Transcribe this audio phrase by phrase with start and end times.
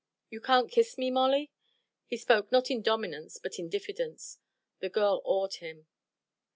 [0.31, 1.51] "You can't kiss me, Molly?"
[2.07, 4.39] He spoke not in dominance but in diffidence.
[4.79, 5.85] The girl awed him.